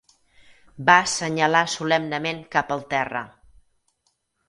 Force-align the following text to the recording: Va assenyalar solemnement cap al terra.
Va 0.87 0.95
assenyalar 1.01 1.63
solemnement 1.75 2.43
cap 2.59 2.77
al 2.79 2.85
terra. 2.97 3.25